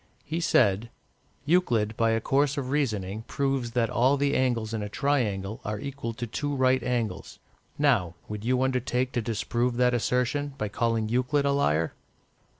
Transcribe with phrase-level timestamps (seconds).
[0.25, 0.89] He said
[1.45, 5.79] "Euclid, by a course of reasoning, proves that all the angles in a triangle are
[5.79, 7.37] equal to two right angles;
[7.77, 11.93] now, would you undertake to disprove that assertion by calling Euclid a liar?"